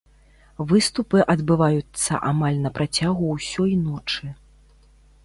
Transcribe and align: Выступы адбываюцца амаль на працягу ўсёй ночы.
Выступы 0.69 1.19
адбываюцца 1.33 2.13
амаль 2.29 2.57
на 2.65 2.71
працягу 2.79 3.29
ўсёй 3.37 3.71
ночы. 3.85 4.25